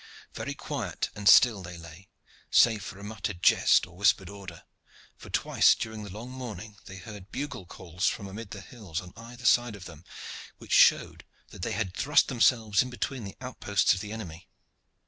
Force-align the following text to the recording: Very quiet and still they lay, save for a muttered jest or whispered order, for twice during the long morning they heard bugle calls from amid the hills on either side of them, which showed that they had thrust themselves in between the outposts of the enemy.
Very 0.33 0.55
quiet 0.55 1.11
and 1.15 1.29
still 1.29 1.61
they 1.61 1.77
lay, 1.77 2.09
save 2.49 2.83
for 2.83 2.97
a 2.97 3.03
muttered 3.03 3.43
jest 3.43 3.85
or 3.85 3.95
whispered 3.95 4.29
order, 4.31 4.63
for 5.15 5.29
twice 5.29 5.75
during 5.75 6.01
the 6.03 6.09
long 6.09 6.31
morning 6.31 6.77
they 6.85 6.97
heard 6.97 7.29
bugle 7.31 7.67
calls 7.67 8.07
from 8.07 8.25
amid 8.25 8.49
the 8.49 8.61
hills 8.61 8.99
on 8.99 9.13
either 9.15 9.45
side 9.45 9.75
of 9.75 9.85
them, 9.85 10.03
which 10.57 10.71
showed 10.73 11.23
that 11.49 11.61
they 11.61 11.73
had 11.73 11.93
thrust 11.95 12.29
themselves 12.29 12.81
in 12.81 12.89
between 12.89 13.25
the 13.25 13.37
outposts 13.41 13.93
of 13.93 13.99
the 13.99 14.11
enemy. 14.11 14.49